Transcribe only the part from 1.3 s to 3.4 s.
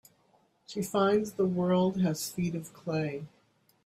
the world has feet of clay.